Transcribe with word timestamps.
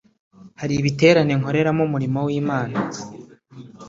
hari 0.59 0.73
ibiterane 0.77 1.33
nkoreramo 1.39 1.81
umurimo 1.87 2.19
w’Imana 2.27 2.77